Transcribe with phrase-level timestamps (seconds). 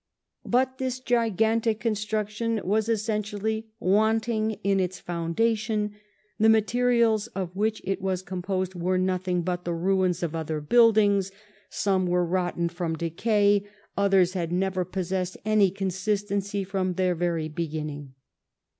[0.47, 5.91] But this gigautic construction was essentially wanting in its foundation;
[6.39, 11.31] the materials of which it was composed were nothing but the ruins of other buildings;
[11.69, 13.63] some were rotten from decay,
[13.95, 18.15] others had never possessed any consistency from their very beginning.